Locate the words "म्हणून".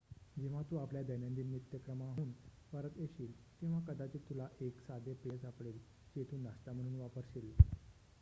6.71-6.95